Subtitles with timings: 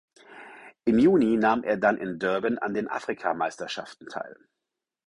[0.85, 4.35] Im Juni nahm er dann in Durban an den Afrikameisterschaften teil.